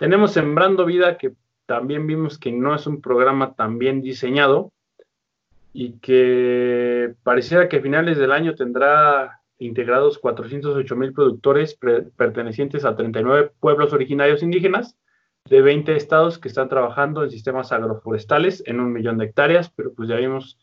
[0.01, 1.33] tenemos Sembrando Vida, que
[1.65, 4.73] también vimos que no es un programa tan bien diseñado
[5.73, 11.77] y que pareciera que a finales del año tendrá integrados 408 mil productores
[12.17, 14.97] pertenecientes a 39 pueblos originarios indígenas
[15.45, 19.93] de 20 estados que están trabajando en sistemas agroforestales en un millón de hectáreas, pero
[19.93, 20.57] pues ya vimos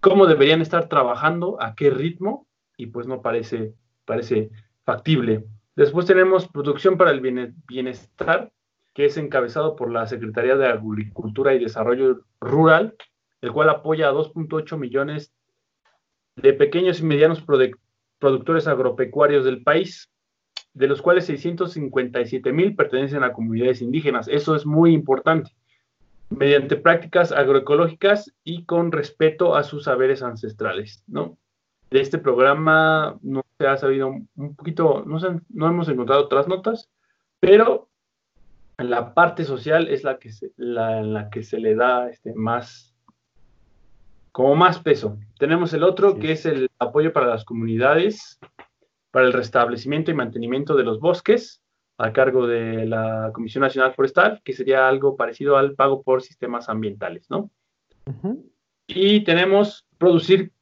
[0.00, 4.50] cómo deberían estar trabajando, a qué ritmo, y pues no parece, parece
[4.84, 5.44] factible.
[5.76, 7.20] Después tenemos producción para el
[7.66, 8.52] bienestar,
[8.94, 12.96] que es encabezado por la Secretaría de Agricultura y Desarrollo Rural,
[13.40, 15.32] el cual apoya a 2.8 millones
[16.36, 17.44] de pequeños y medianos
[18.18, 20.10] productores agropecuarios del país,
[20.72, 24.28] de los cuales 657 mil pertenecen a comunidades indígenas.
[24.28, 25.50] Eso es muy importante.
[26.30, 31.38] Mediante prácticas agroecológicas y con respeto a sus saberes ancestrales, ¿no?
[31.90, 36.90] De este programa no se ha sabido un poquito, no, no hemos encontrado otras notas,
[37.40, 37.88] pero
[38.78, 42.87] la parte social es la que se, la, la que se le da este, más,
[44.38, 45.18] como más peso.
[45.36, 48.38] Tenemos el otro que es el apoyo para las comunidades,
[49.10, 51.60] para el restablecimiento y mantenimiento de los bosques,
[51.96, 56.68] a cargo de la Comisión Nacional Forestal, que sería algo parecido al pago por sistemas
[56.68, 57.50] ambientales, ¿no?
[58.86, 60.52] Y tenemos producir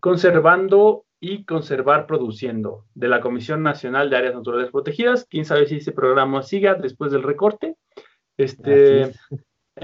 [0.00, 5.28] conservando y conservar produciendo de la Comisión Nacional de Áreas Naturales Protegidas.
[5.30, 7.76] Quién sabe si ese programa siga después del recorte.
[8.36, 9.12] Este,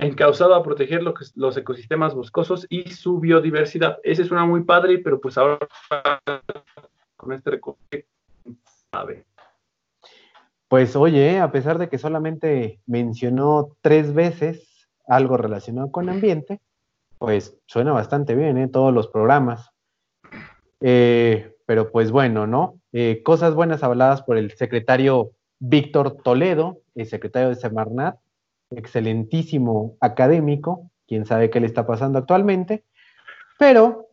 [0.06, 3.98] encausado a proteger los ecosistemas boscosos y su biodiversidad.
[4.02, 5.58] Ese es una muy padre, pero pues ahora
[7.16, 8.06] con este recorte,
[8.92, 9.24] sabe.
[10.68, 16.60] Pues oye, a pesar de que solamente mencionó tres veces algo relacionado con ambiente,
[17.18, 18.68] pues suena bastante bien, ¿eh?
[18.68, 19.70] Todos los programas.
[20.80, 22.80] Eh, pero pues bueno, ¿no?
[22.92, 28.18] Eh, cosas buenas habladas por el secretario Víctor Toledo, el secretario de Semarnat,
[28.70, 32.84] excelentísimo académico, quién sabe qué le está pasando actualmente,
[33.58, 34.08] pero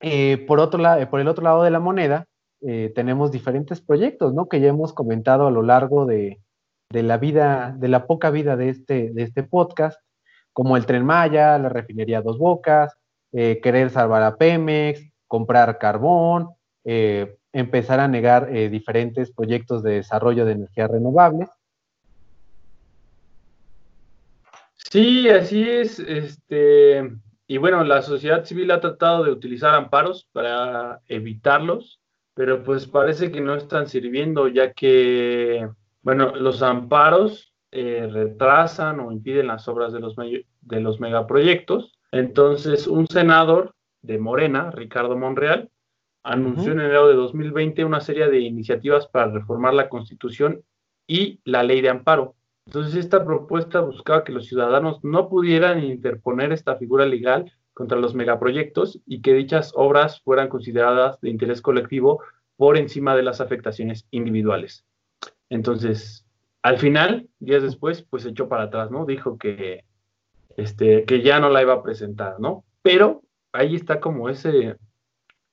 [0.00, 2.26] eh, por, otro lado, por el otro lado de la moneda,
[2.62, 4.48] eh, tenemos diferentes proyectos, ¿no?
[4.48, 6.40] Que ya hemos comentado a lo largo de,
[6.90, 10.00] la vida, de la poca vida de este, de este podcast,
[10.52, 12.96] como el Tren Maya, la refinería Dos Bocas,
[13.32, 16.50] eh, querer salvar a Pemex, comprar carbón,
[17.52, 21.48] empezar a negar diferentes proyectos de desarrollo de energías renovables.
[24.96, 25.98] Sí, así es.
[25.98, 27.06] Este,
[27.46, 32.00] y bueno, la sociedad civil ha tratado de utilizar amparos para evitarlos,
[32.32, 35.68] pero pues parece que no están sirviendo, ya que,
[36.00, 41.92] bueno, los amparos eh, retrasan o impiden las obras de los, de los megaproyectos.
[42.10, 45.68] Entonces, un senador de Morena, Ricardo Monreal,
[46.22, 50.64] anunció en enero de 2020 una serie de iniciativas para reformar la Constitución
[51.06, 52.35] y la ley de amparo.
[52.66, 58.14] Entonces, esta propuesta buscaba que los ciudadanos no pudieran interponer esta figura legal contra los
[58.14, 62.22] megaproyectos y que dichas obras fueran consideradas de interés colectivo
[62.56, 64.84] por encima de las afectaciones individuales.
[65.48, 66.26] Entonces,
[66.62, 69.06] al final, días después, pues se echó para atrás, ¿no?
[69.06, 69.84] Dijo que,
[70.56, 72.64] este, que ya no la iba a presentar, ¿no?
[72.82, 74.76] Pero ahí está como ese,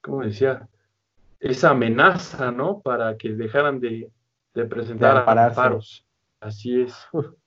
[0.02, 0.67] ¿cómo decía?
[1.39, 2.80] Esa amenaza, ¿no?
[2.80, 4.10] Para que dejaran de,
[4.54, 6.06] presentar amparos.
[6.44, 6.94] Así es.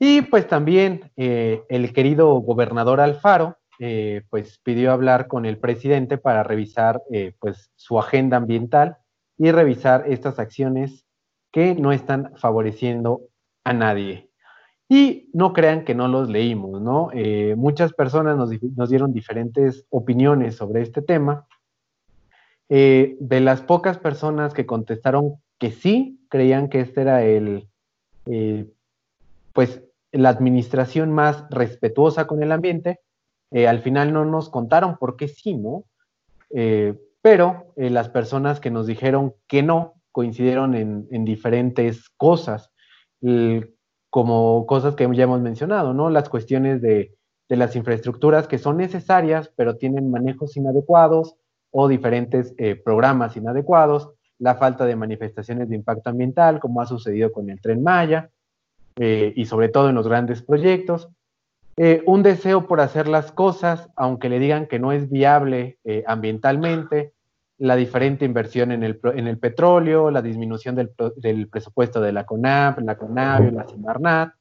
[0.00, 6.18] Y pues también eh, el querido gobernador Alfaro, eh, pues pidió hablar con el presidente
[6.18, 8.98] para revisar eh, pues su agenda ambiental
[9.38, 11.06] y revisar estas acciones
[11.52, 13.22] que no están favoreciendo
[13.62, 14.30] a nadie.
[14.88, 17.10] Y no crean que no los leímos, ¿no?
[17.56, 21.46] muchas personas nos, nos, dieron diferentes opiniones sobre este tema.
[22.68, 27.68] de las pocas personas que contestaron que sí creían que este era el,
[28.26, 28.66] eh,
[29.52, 33.00] pues, la administración más respetuosa con el ambiente.
[33.50, 35.84] Eh, al final no nos contaron por qué sí, ¿no?
[36.50, 42.70] Eh, pero las personas que nos dijeron que no coincidieron en, diferentes cosas,
[44.10, 46.10] como cosas que ya hemos mencionado, ¿no?
[46.10, 47.16] Las cuestiones de,
[47.48, 51.36] de las infraestructuras que son necesarias, pero tienen manejos inadecuados
[51.70, 57.50] o diferentes programas inadecuados, la falta de manifestaciones de impacto ambiental, como ha sucedido con
[57.50, 58.30] el tren Maya,
[58.96, 61.08] eh, y sobre todo en los grandes proyectos.
[61.76, 66.04] Eh, un deseo por hacer las cosas, aunque le digan que no es viable eh,
[66.06, 67.12] ambientalmente,
[67.58, 72.80] la diferente inversión en el, en el petróleo, la disminución del, presupuesto de la CONAP,
[72.80, 74.34] la CONAVIO, la CIMARNAT,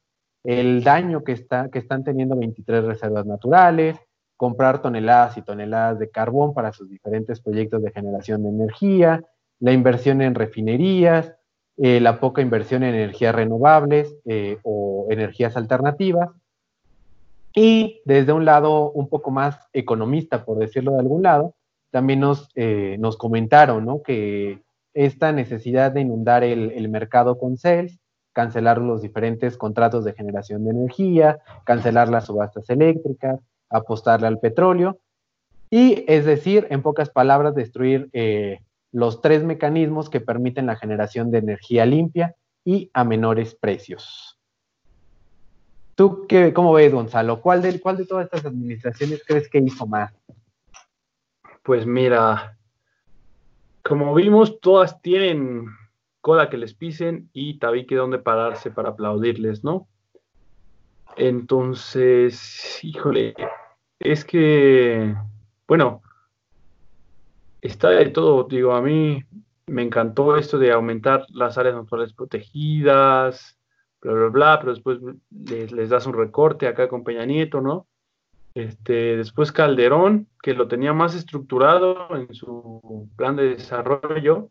[0.43, 3.97] el daño que, está, que están teniendo 23 reservas naturales,
[4.36, 9.23] comprar toneladas y toneladas de carbón para sus diferentes proyectos de generación de energía,
[9.60, 11.34] la inversión en refinerías,
[11.78, 16.30] eh, la poca inversión en energías renovables eh, o energías alternativas.
[17.56, 21.56] Y desde un lado un poco más economista, por decirlo de algún lado,
[21.92, 24.02] también nos, eh, nos comentaron ¿no?
[24.02, 24.62] que
[24.94, 28.00] esta necesidad de inundar el, el mercado con CELS,
[28.34, 33.39] cancelar los diferentes contratos de generación de energía, cancelar las subastas eléctricas,
[33.70, 35.00] apostarle al petróleo,
[35.74, 38.08] y es decir, en pocas palabras, destruir
[38.93, 44.39] los tres mecanismos que permiten la generación de energía limpia y a menores precios.
[45.95, 47.41] ¿Tú qué, cómo ves, Gonzalo?
[47.41, 50.13] ¿Cuál de, ¿Cuál de todas estas administraciones crees que hizo más?
[51.63, 52.58] Pues mira,
[53.84, 55.67] como vimos, todas tienen
[56.21, 59.88] cola que les pisen y tabique donde pararse para aplaudirles, ¿no?
[61.17, 63.36] Entonces, híjole,
[63.99, 65.15] es que,
[65.67, 66.01] bueno,
[67.63, 69.23] está de todo, digo, a mí
[69.67, 73.58] me encantó esto de aumentar las áreas naturales protegidas,
[74.02, 74.99] bla, bla, bla, pero después
[75.32, 77.88] les, das un recorte acá con Peña Nieto, ¿no?
[78.54, 84.49] Este, después Calderón, que lo tenía más estructurado en su plan de desarrollo,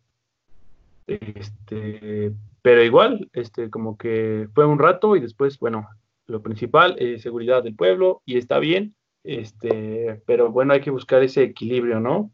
[1.06, 5.86] este, pero igual, este, como que fue un rato y después, bueno,
[6.26, 11.22] lo principal, es seguridad del pueblo y está bien, este, pero bueno, hay que buscar
[11.22, 12.32] ese equilibrio, ¿no?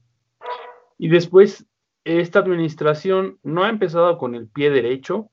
[0.99, 1.65] Y después,
[2.05, 5.31] esta administración no ha empezado con el pie derecho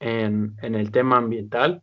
[0.00, 1.82] en, el tema ambiental.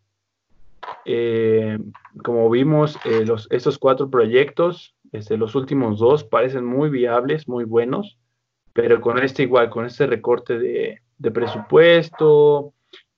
[1.06, 1.78] Eh,
[2.24, 7.64] como vimos, eh, los, estos cuatro proyectos, desde los últimos dos, parecen muy viables, muy
[7.64, 8.18] buenos,
[8.74, 12.74] pero con este igual, con este recorte de, de presupuesto,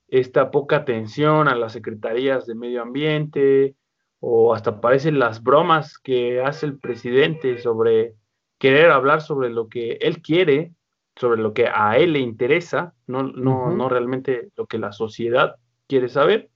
[0.08, 3.76] esta poca atención a las secretarías de medio ambiente,
[4.20, 8.16] o hasta parecen las bromas que hace el presidente sobre
[8.58, 10.74] querer hablar sobre lo que él quiere,
[11.16, 15.56] sobre lo que a él le interesa, no, no, no realmente lo que la sociedad
[15.88, 16.50] quiere saber.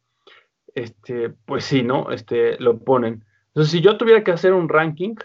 [0.75, 2.11] este, pues sí, ¿no?
[2.11, 3.25] Este, lo ponen.
[3.47, 5.15] Entonces, si yo tuviera que hacer un ranking,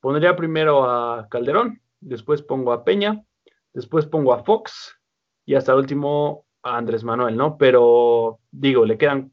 [0.00, 3.24] pondría primero a Calderón, después pongo a Peña,
[3.72, 4.98] después pongo a Fox
[5.46, 7.56] y hasta el último a Andrés Manuel, ¿no?
[7.56, 9.32] Pero digo, le quedan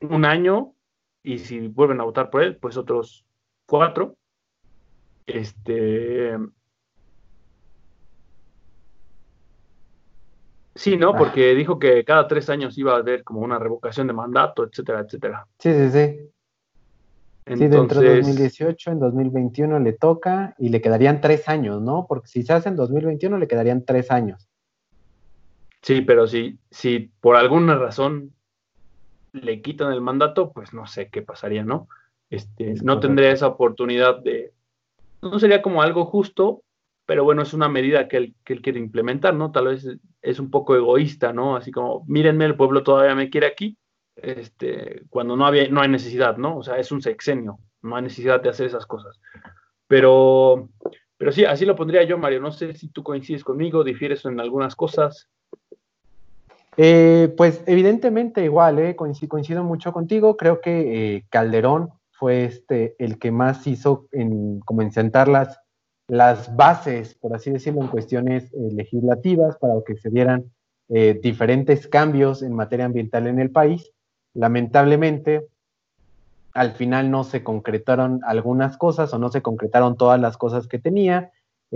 [0.00, 0.74] un año
[1.22, 3.24] y si vuelven a votar por él, pues otros
[3.66, 4.16] cuatro.
[5.26, 6.36] Este.
[10.74, 11.10] Sí, ¿no?
[11.10, 11.16] Ah.
[11.16, 15.00] Porque dijo que cada tres años iba a haber como una revocación de mandato, etcétera,
[15.00, 15.46] etcétera.
[15.58, 16.30] Sí, sí, sí.
[17.46, 17.70] Entonces...
[17.70, 22.06] Sí, dentro de 2018, en 2021 le toca y le quedarían tres años, ¿no?
[22.08, 24.48] Porque si se hace en 2021 le quedarían tres años.
[25.80, 28.32] Sí, pero si, si por alguna razón
[29.32, 31.88] le quitan el mandato, pues no sé qué pasaría, ¿no?
[32.28, 34.52] Este, no tendría esa oportunidad de...
[35.22, 36.62] No sería como algo justo,
[37.06, 39.52] pero bueno, es una medida que él, que él quiere implementar, ¿no?
[39.52, 39.86] Tal vez
[40.22, 41.56] es un poco egoísta, ¿no?
[41.56, 43.76] Así como, mírenme, el pueblo todavía me quiere aquí,
[44.16, 46.58] este, cuando no, había, no hay necesidad, ¿no?
[46.58, 49.20] O sea, es un sexenio, no hay necesidad de hacer esas cosas.
[49.86, 50.68] Pero,
[51.16, 52.40] pero sí, así lo pondría yo, Mario.
[52.40, 55.28] No sé si tú coincides conmigo, difieres en algunas cosas.
[56.76, 60.36] Eh, pues evidentemente igual, eh, coincido, mucho contigo.
[60.36, 65.58] Creo que eh, Calderón fue este, el que más hizo en, como en sentar las,
[66.08, 70.50] las bases, por así decirlo, en cuestiones legislativas para que se dieran
[70.88, 73.90] diferentes cambios en materia ambiental en el país.
[74.34, 75.48] Lamentablemente,
[76.52, 80.78] al final no se concretaron algunas cosas o no se concretaron todas las cosas que
[80.78, 81.32] tenía.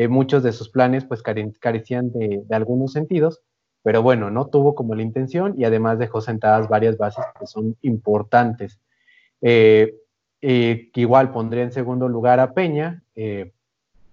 [0.09, 3.43] muchos de sus planes pues carecían de, de algunos sentidos
[3.83, 7.77] pero bueno, no tuvo como la intención y además dejó sentadas varias bases que son
[7.83, 8.79] importantes.
[9.41, 9.95] Eh,
[10.43, 13.53] eh, que igual pondría en segundo lugar a Peña, eh,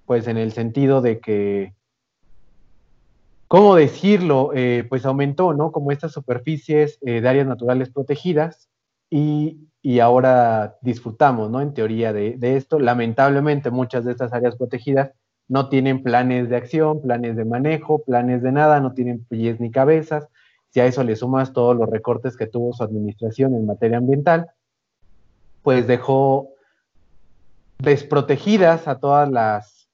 [0.05, 1.73] pues en el sentido de que,
[3.47, 4.51] ¿cómo decirlo?
[4.89, 5.71] pues aumentó, ¿no?
[5.71, 8.69] Como estas superficies de áreas naturales protegidas
[9.09, 9.59] y,
[10.01, 11.61] ahora disfrutamos, ¿no?
[11.61, 12.79] En teoría de, de esto.
[12.79, 15.11] Lamentablemente muchas de estas áreas protegidas
[15.47, 19.71] no tienen planes de acción, planes de manejo, planes de nada, no tienen pies ni
[19.71, 20.27] cabezas.
[20.69, 24.47] Si a eso le sumas todos los recortes que tuvo su administración en materia ambiental,
[25.63, 26.49] pues dejó
[27.79, 29.89] desprotegidas a todas las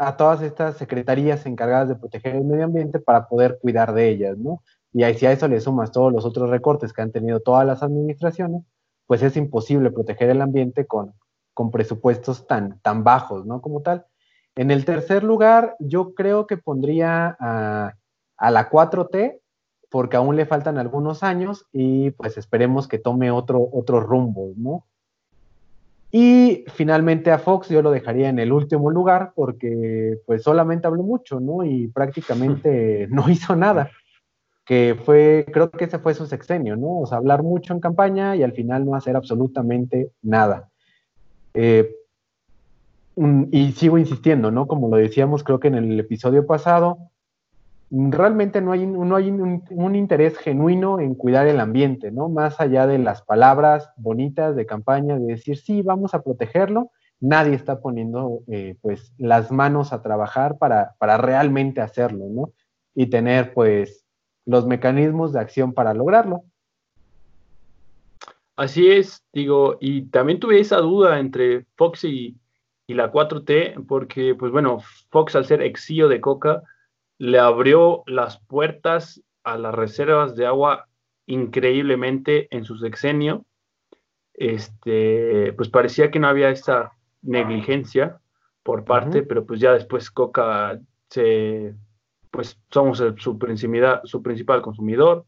[0.00, 4.38] a todas estas secretarías encargadas de proteger el medio ambiente para poder cuidar de ellas,
[4.38, 4.62] ¿no?
[4.92, 7.82] Y si a eso le sumas todos los otros recortes que han tenido todas las
[7.82, 8.62] administraciones,
[9.06, 11.14] pues es imposible proteger el ambiente con,
[11.52, 13.60] con presupuestos tan, tan bajos, ¿no?
[13.60, 14.06] Como tal.
[14.54, 17.94] En el tercer lugar, yo creo que pondría a,
[18.50, 19.40] la 4T,
[19.90, 24.84] porque aún le faltan algunos años y pues esperemos que tome otro, otro rumbo, ¿no?
[26.10, 31.02] Y finalmente a Fox yo lo dejaría en el último lugar porque pues solamente habló
[31.02, 31.64] mucho, ¿no?
[31.64, 33.90] Y prácticamente no hizo nada.
[34.64, 37.00] Que fue, creo que ese fue su sexenio, ¿no?
[37.00, 40.68] O sea, hablar mucho en campaña y al final no hacer absolutamente nada.
[41.54, 41.94] Eh,
[43.50, 44.66] y sigo insistiendo, ¿no?
[44.66, 46.98] Como lo decíamos, creo que en el episodio pasado,
[47.90, 52.28] realmente no hay, hay un, interés genuino en cuidar el ambiente, ¿no?
[52.28, 57.54] Más allá de las palabras bonitas de campaña, de decir, sí, vamos a protegerlo, nadie
[57.54, 62.52] está poniendo, eh, pues, las manos a trabajar para, para realmente hacerlo, ¿no?
[62.94, 64.04] Y tener, pues,
[64.44, 66.42] los mecanismos de acción para lograrlo.
[68.56, 72.36] Así es, digo, y también tuve esa duda entre Fox y,
[72.86, 74.80] y la 4T, porque, pues bueno,
[75.10, 76.62] Fox al ser exío de Coca,
[77.18, 80.88] le abrió las puertas a las reservas de agua
[81.26, 83.44] increíblemente en su sexenio.
[84.34, 86.92] Este, pues parecía que no había esta
[87.22, 88.20] negligencia
[88.62, 91.74] por parte, pero pues ya después Coca se,
[92.30, 95.26] pues somos su, principal, su principal consumidor.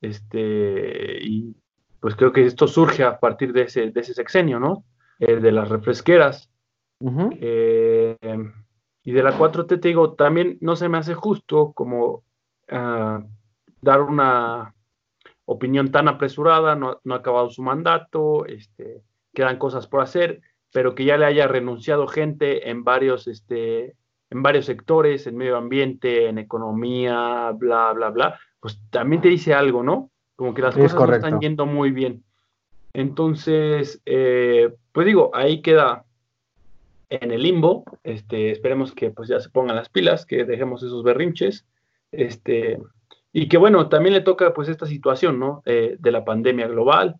[0.00, 1.54] Este, y
[2.00, 4.84] pues creo que esto surge a partir de ese, de ese sexenio, ¿no?
[5.20, 6.50] Eh, de las refresqueras.
[7.40, 8.16] Eh,
[9.04, 12.22] y de la 4T te digo, también no se me hace justo como
[12.70, 13.22] ah,
[13.80, 14.74] dar una
[15.44, 19.02] opinión tan apresurada, no, ha acabado su mandato, este,
[19.34, 20.40] quedan cosas por hacer,
[20.72, 23.96] pero que ya le haya renunciado gente en varios, este,
[24.30, 29.52] en varios sectores, en medio ambiente, en economía, bla, bla, bla, pues también te dice
[29.52, 30.10] algo, ¿no?
[30.36, 32.24] Como que las cosas no están yendo muy bien.
[32.94, 36.04] Entonces, eh, pues digo, ahí queda
[37.20, 37.84] en el limbo.
[38.02, 41.66] Este, esperemos que pues ya se pongan las pilas, que dejemos esos berrinches.
[42.10, 42.78] Este,
[43.32, 45.62] y que bueno, también le toca pues esta situación, ¿no?
[45.64, 47.16] Eh, de la pandemia global.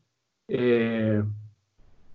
[0.49, 1.23] Eh,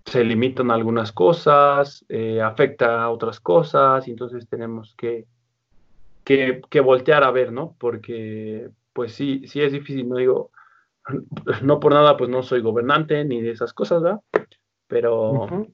[0.05, 5.25] se limitan algunas cosas, eh, afecta a otras cosas, y entonces tenemos que,
[6.23, 7.75] que, voltear a ver, ¿no?
[7.77, 10.51] Porque pues sí, sí es difícil, no digo,
[11.61, 14.21] no por nada, pues no soy gobernante ni de esas cosas, ¿verdad?
[14.87, 15.67] Pero,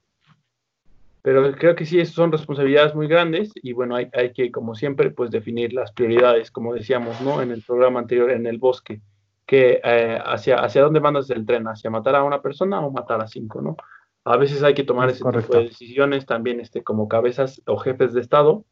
[1.24, 5.09] pero creo que sí, son responsabilidades muy grandes y bueno, hay, hay, que, como siempre,
[5.09, 7.41] pues definir las prioridades, como decíamos, ¿no?
[7.41, 8.99] En el programa anterior, en el bosque,
[9.45, 13.21] que eh, hacia, hacia dónde mandas el tren, hacia matar a una persona o matar
[13.21, 13.78] a cinco, ¿no?
[14.26, 18.13] A veces hay que tomar ese tipo de decisiones también este, como cabezas o jefes
[18.13, 18.65] de Estado.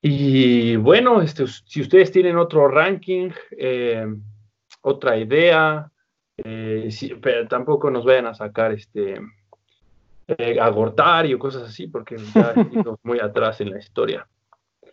[0.00, 4.06] Y bueno, este, si ustedes tienen otro ranking, eh,
[4.80, 5.90] otra idea,
[6.36, 6.88] eh,
[7.20, 9.20] pero tampoco nos vayan a sacar este
[10.28, 14.28] eh, a Gortari o cosas así, porque ya estamos muy atrás en la historia.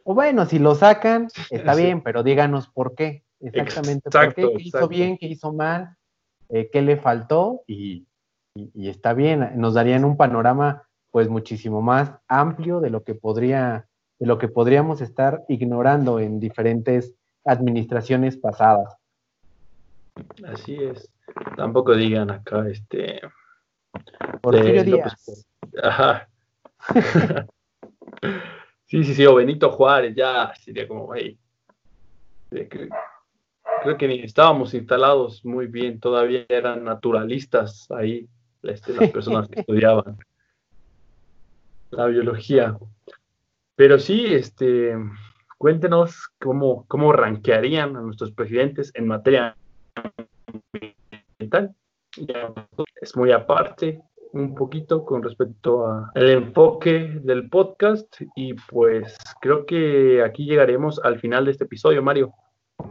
[0.05, 3.23] O bueno, si lo sacan, está bien, pero díganos por qué.
[3.41, 5.97] Exactamente, por qué, qué hizo bien, qué hizo mal,
[6.49, 8.05] eh, qué le faltó y,
[8.55, 9.51] y, está bien.
[9.55, 13.87] Nos darían un panorama pues muchísimo más amplio de lo que podría,
[14.19, 17.13] de lo que podríamos estar ignorando en diferentes
[17.43, 18.95] administraciones pasadas.
[20.47, 21.09] Así es.
[21.57, 23.21] Tampoco digan acá, este.
[24.41, 25.47] Porfirio Díaz.
[25.81, 26.29] Ajá.
[28.85, 31.37] sí, sí, sí, o Benito Juárez, ya sería como, hey.
[32.49, 38.27] Creo que ni estábamos instalados muy bien, todavía eran naturalistas ahí,
[38.63, 40.17] este, las personas que estudiaban
[41.91, 42.77] la biología.
[43.75, 44.95] Pero sí, este,
[45.57, 49.57] cuéntenos cómo, cómo rankearían a nuestros presidentes en materia
[53.01, 54.01] es muy aparte
[54.35, 61.19] un poquito con respecto al enfoque del podcast y pues creo que aquí llegaremos al
[61.19, 62.33] final de este episodio, Mario.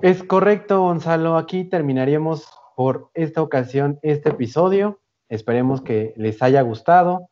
[0.01, 1.37] Es correcto, Gonzalo.
[1.37, 5.01] Aquí terminaríamos por esta ocasión este episodio.
[5.29, 7.29] Esperemos que les haya gustado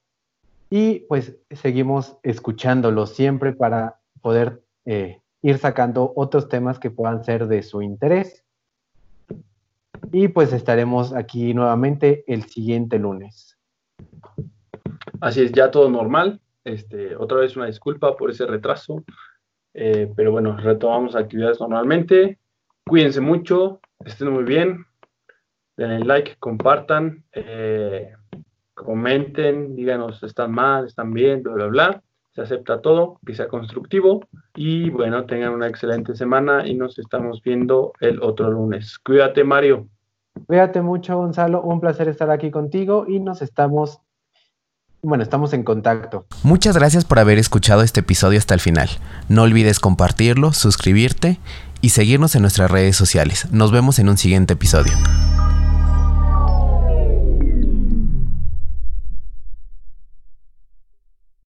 [0.68, 7.46] y pues seguimos escuchándolo siempre para poder eh, ir sacando otros temas que puedan ser
[7.46, 8.44] de su interés.
[10.10, 13.56] Y pues estaremos aquí nuevamente el siguiente lunes.
[15.20, 16.40] Así es, ya todo normal.
[16.64, 19.04] Este, otra vez una disculpa por ese retraso.
[19.74, 22.38] Eh, pero bueno, retomamos actividades normalmente.
[22.86, 24.84] Cuídense mucho, estén muy bien.
[25.76, 28.12] Denle like, compartan, eh,
[28.74, 32.02] comenten, díganos, están mal, están bien, bla, bla, bla.
[32.32, 34.26] Se acepta todo, que sea constructivo.
[34.54, 38.98] Y bueno, tengan una excelente semana y nos estamos viendo el otro lunes.
[38.98, 39.88] Cuídate, Mario.
[40.46, 41.62] Cuídate mucho, Gonzalo.
[41.62, 44.00] Un placer estar aquí contigo y nos estamos,
[45.02, 46.26] bueno, estamos en contacto.
[46.42, 48.88] Muchas gracias por haber escuchado este episodio hasta el final.
[49.28, 51.38] No olvides compartirlo, suscribirte
[51.80, 53.48] y seguirnos en nuestras redes sociales.
[53.50, 54.92] Nos vemos en un siguiente episodio.